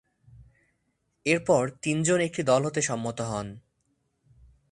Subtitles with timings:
[1.25, 3.47] এরপর তিনজন একটি দল হতে সম্মত হন।